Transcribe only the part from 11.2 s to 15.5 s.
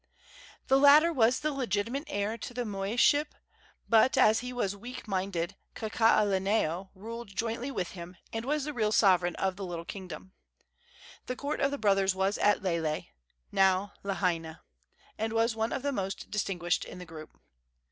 The court of the brothers was at Lele (now Lahaina), and